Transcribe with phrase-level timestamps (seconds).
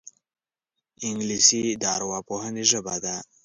[1.07, 3.15] انګلیسي د ارواپوهنې ژبه ده